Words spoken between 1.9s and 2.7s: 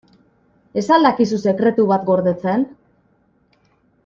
bat gordetzen?